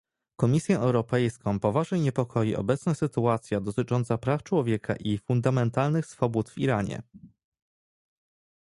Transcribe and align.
Komisję 0.35 0.79
Europejską 0.79 1.59
poważnie 1.59 1.99
niepokoi 1.99 2.55
obecna 2.55 2.93
sytuacja 2.93 3.61
dotycząca 3.61 4.17
praw 4.17 4.43
człowieka 4.43 4.95
i 4.95 5.17
fundamentalnych 5.17 6.05
swobód 6.05 6.49
w 6.49 6.57
Iranie 6.57 7.01